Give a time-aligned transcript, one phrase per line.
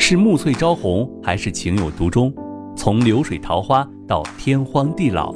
[0.00, 2.32] 是暮翠朝红，还是情有独钟？
[2.74, 5.34] 从流水桃花到天荒地老，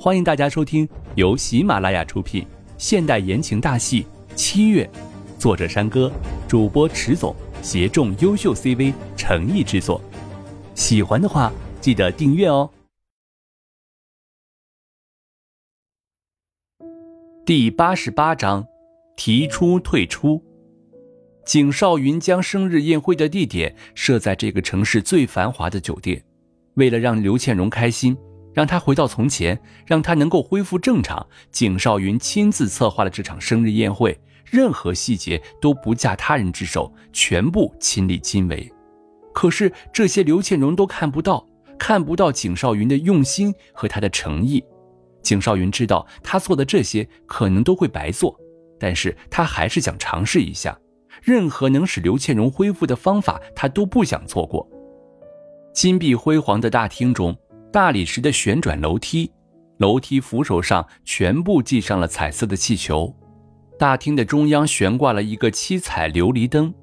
[0.00, 2.44] 欢迎大家收听由喜马拉雅出品
[2.78, 4.02] 现代言情大戏
[4.34, 4.90] 《七月》，
[5.40, 6.10] 作者山歌，
[6.48, 7.32] 主播迟总，
[7.62, 10.00] 协众优秀 CV 诚意制作。
[10.74, 12.68] 喜欢的话，记得订阅哦。
[17.46, 18.66] 第八十八章，
[19.16, 20.42] 提出退出。
[21.48, 26.22] 景少云将生日宴会的地点设在这个城市最繁华的酒店，
[26.74, 28.14] 为了让刘倩蓉开心，
[28.52, 38.70] 让她回到从前，让她能够恢复正常，景少云亲自策划了这场生日宴会，任何细节都不假他人之手，全部亲力亲为。
[39.32, 44.62] 可是这些刘倩蓉都看不到，看不到景少云的用心和他的诚意。
[45.22, 48.38] 景少云知道他做的这些可能都会白做，
[48.78, 50.78] 但是他还是想尝试一下。
[51.22, 54.68] 任何能使刘倩蓉恢复的方法，他都不想错过。
[55.72, 57.36] 金碧辉煌的大厅中，
[57.72, 59.30] 大理石的旋转楼梯，
[59.78, 63.14] 楼梯扶手上全部系上了彩色的气球。
[63.78, 66.74] 大厅的中央悬挂了一个七彩琉璃灯，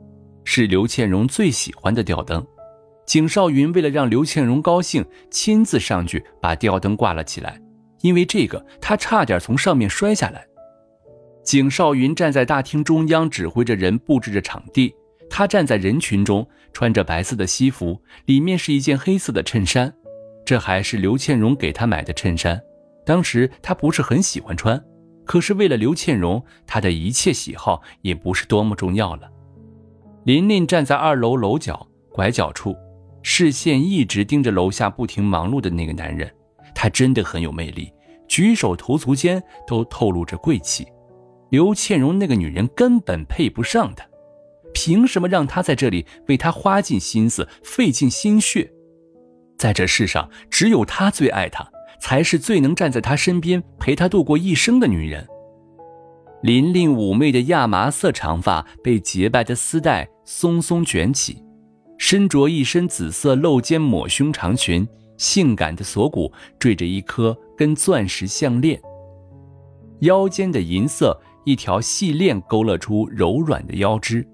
[0.45, 2.45] 是刘倩蓉最喜欢的吊灯。
[3.05, 7.59] 景少云为了让刘倩蓉高兴，亲自上去把吊灯挂了起来，
[8.01, 10.47] 因为这个他差点从上面摔下来。
[11.45, 14.93] 景少云站在大厅中央，指挥着人布置着场地。
[15.29, 19.93] 他站在人群中，穿着白色的西服，里面是一件黑色的衬衫。
[20.43, 22.59] 这还是刘倩蓉给他买的衬衫。
[23.05, 24.83] 当时他不是很喜欢穿，
[25.23, 29.29] 可是为了刘倩蓉，他的一切喜好也不是多么重要了。
[30.23, 32.75] 琳琳站在二楼楼角拐角处，
[33.21, 36.31] 视线一直盯着楼下不停忙碌的那个男人。
[36.73, 37.91] 他真的很有魅力，
[38.27, 40.87] 举手投足间都透露着贵气。
[41.55, 44.05] 刘倩蓉那个女人根本配不上他，
[44.73, 48.69] 凭什么让他在这里为他花尽心思、费尽心血？
[49.57, 51.65] 在这世上，只有他最爱他，
[52.01, 55.25] 才是最能站在他身边陪他度过一生的女人。
[56.41, 61.41] 琳琳妩媚的亚麻色长发被洁白的丝带松松卷起，
[61.97, 64.85] 身着一身紫色露肩抹胸长裙，
[65.17, 68.77] 性感的锁骨缀着一颗跟钻石项链，
[70.01, 71.17] 腰间的银色。
[71.45, 74.27] 一条细链勾勒出柔软的腰肢，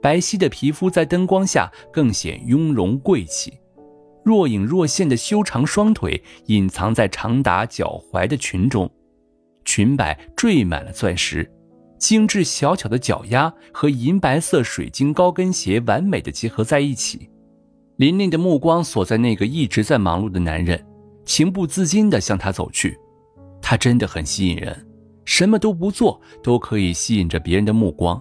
[0.00, 3.52] 白皙的皮肤在灯光下更显雍容贵气。
[4.24, 8.90] 若隐若现的修长双腿隐藏在长达脚踝的裙中，
[9.64, 11.50] 裙摆缀满了钻石，
[11.98, 17.30] 精致小巧的脚丫和银白色水晶高跟鞋完美的结合在一起。
[17.96, 20.86] 琳琳的目光锁在那个一直在忙碌的男人，
[21.24, 22.96] 情不自禁地向他走去。
[23.60, 24.87] 他真的很吸引人。
[25.28, 28.20] 什么都不做都可以吸引着别人的目光，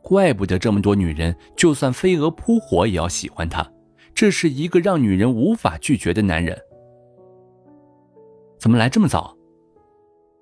[0.00, 3.68] 怪不得这么多女人就算飞蛾扑火也要喜欢他。
[4.14, 6.56] 这是一个让女人无法拒绝的男人。
[8.56, 9.36] 怎么来这么早？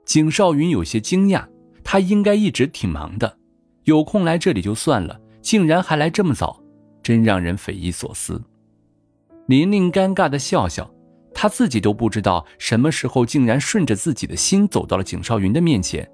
[0.05, 1.47] 景少云有些惊讶，
[1.83, 3.39] 他应该一直挺忙的，
[3.85, 6.63] 有空来这里就算了，竟然还来这么早，
[7.03, 8.39] 真让人匪夷所思。
[9.47, 10.92] 琳琳尴尬的笑笑。
[11.35, 16.09] 他自己都不知道什么时候竟然顺着自己的心走到了景少云的面前，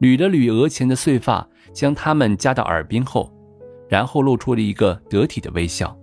[0.00, 3.32] 捋了捋额前的碎发，将它们夹到耳边后，
[3.88, 5.96] 然后露出了一个得体的微笑。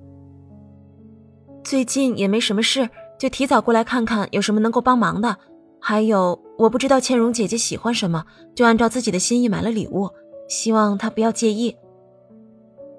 [1.63, 2.89] 最近也没什么事，
[3.19, 5.37] 就提早过来看看有什么能够帮忙的。
[5.81, 8.25] 还有，我不知道倩蓉姐姐喜欢什么，
[8.55, 10.09] 就按照自己的心意买了礼物，
[10.47, 11.75] 希望她不要介意。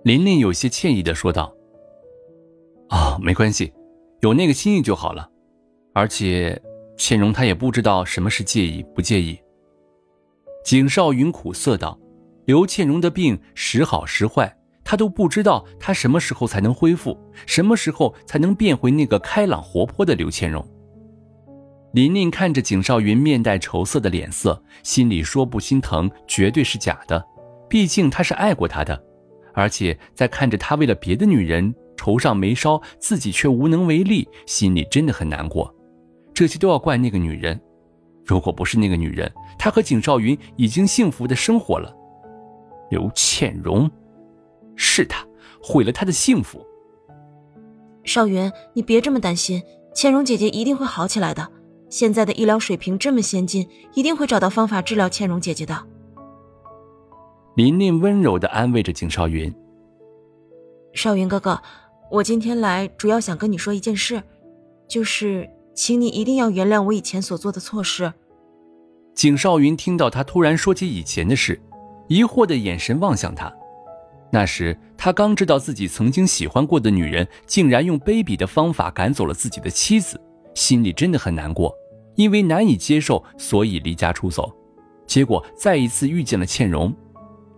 [0.04, 1.54] 琳琳有些歉意的说道
[2.88, 3.72] ：“啊，没关系。”
[4.20, 5.28] 有那个心意就好了，
[5.94, 6.60] 而且
[6.98, 9.38] 倩蓉她也不知道什么是介意不介意。
[10.62, 11.98] 景少云苦涩道
[12.44, 14.54] ：“刘倩蓉的病时好时坏，
[14.84, 20.62] 他都不知道她什么时候才能恢复，什么时候才能变回那个开朗活泼的刘倩蓉。”
[21.94, 27.24] 琳琳看着景少云面带愁色的脸色，心里说不心疼绝对是假的，
[27.70, 29.02] 毕竟他是爱过她的，
[29.54, 31.74] 而且在看着他为了别的女人。
[32.00, 35.70] 愁上眉梢，自己却无能为力，心里真的很难过。
[36.32, 37.60] 这些都要怪那个女人。
[38.24, 41.94] 如果不是那个女人，他和景少云已经幸福的生活了。
[42.88, 43.90] 刘倩蓉，
[44.76, 45.26] 是她
[45.62, 46.64] 毁了他的幸福。
[48.02, 49.62] 少云，你别这么担心，
[49.94, 51.52] 倩蓉姐姐一定会好起来的。
[51.90, 55.86] 现在的医疗水平这么先进，一定会找到方法治疗倩蓉姐姐的。
[57.56, 59.54] 琳琳温柔的安慰着景少云。
[60.94, 61.60] 少云哥哥。
[62.10, 64.20] 我今天来主要想跟你说一件事，
[64.88, 68.12] 就是请你一定要原谅我以前所做的错事。
[69.14, 71.60] 景少云听到他突然说起以前的事，
[72.08, 73.52] 疑惑的眼神望向他。
[74.32, 80.20] 那时他刚知道自己曾经喜欢过的女人竟然用卑鄙的方法赶走了自己的妻子，
[80.54, 81.72] 心里真的很难过，
[82.16, 84.52] 因为难以接受，所以离家出走。
[85.06, 86.92] 结果再一次遇见了倩蓉，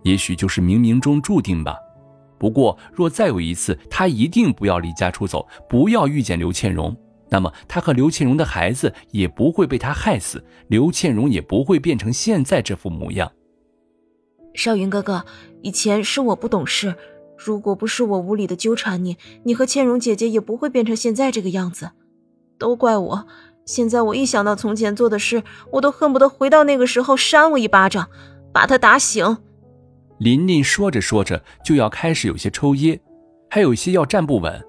[0.03, 1.75] 也许就是冥冥中注定吧。
[2.43, 6.93] 不过若再有一次，他一定不要离家出走，不要遇见刘倩蓉，
[7.29, 13.31] 那么他和刘倩蓉的孩子也不会被他害死，刘倩蓉也不会变成现在这副模样。
[14.53, 15.23] 少云哥哥，
[15.61, 16.95] 以前是我不懂事，
[17.37, 21.91] 如果不是我无理的纠缠你，你和倩蓉姐姐也不会变成现在这个样子，
[22.57, 23.25] 都怪我。
[23.65, 28.09] 现在我一想到从前做的事，我都恨不得回到那个时候扇我一巴掌，
[28.51, 29.37] 把他打醒。
[30.23, 32.97] 琳琳说着说着就要开始有些抽噎，
[33.49, 34.65] 还有些要站不稳，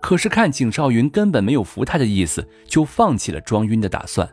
[0.00, 4.30] 可是看景少云根本没有扶她的意思，就放弃了装晕的打算。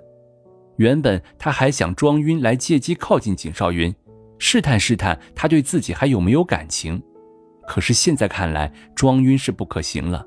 [0.78, 3.94] 原本他还想装晕来借机靠近景少云。
[4.38, 7.02] 试探试探他对自己还有没有感情，
[7.68, 10.24] 可是现在看来装晕是不可行了。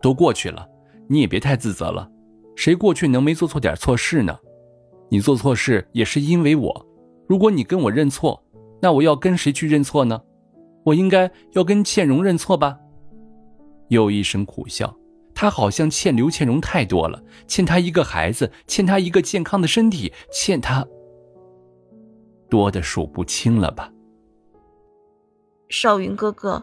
[0.00, 0.66] 都过去了，
[1.08, 2.10] 你也别太自责了，
[2.56, 4.36] 谁过去能没做错点错事呢？
[5.10, 6.86] 你做错事也是因为我，
[7.28, 8.42] 如果你跟我认错，
[8.84, 10.20] 那我要跟谁去认错呢？
[10.84, 12.78] 我应该要跟倩蓉认错吧？
[13.88, 14.94] 又一声苦笑，
[15.34, 20.86] 他好像欠刘倩蓉太多了，欠她一个孩子，欠她一个健康的身体，欠她。
[22.50, 23.90] 多的数不清了吧，
[25.70, 26.62] 少云哥哥。